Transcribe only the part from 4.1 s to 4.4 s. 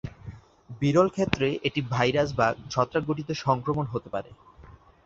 পারে।